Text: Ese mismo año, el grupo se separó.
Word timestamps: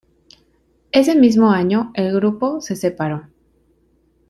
Ese 0.91 1.15
mismo 1.15 1.51
año, 1.51 1.91
el 1.93 2.15
grupo 2.15 2.59
se 2.59 2.75
separó. 2.75 3.27